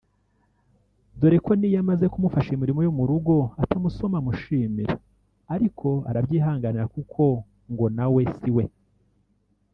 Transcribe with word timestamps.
dore 1.19 1.37
ko 1.45 1.51
n’iyo 1.55 1.77
amaze 1.83 2.05
kumufasha 2.13 2.49
imirimo 2.53 2.81
yo 2.85 2.91
mu 2.97 3.03
rugo 3.09 3.33
atamusoma 3.63 4.15
amushimira 4.21 4.93
ariko 5.55 5.87
arabyihanganira 6.09 6.85
kuko 6.95 7.23
ngo 7.71 7.85
nawe 7.95 8.21
siwe 8.37 8.63